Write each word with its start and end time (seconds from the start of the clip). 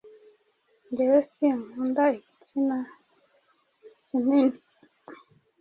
Njyewe 0.89 1.19
si 1.31 1.47
nkunga 1.63 2.03
igitsina 2.17 2.77
kinini, 4.05 4.59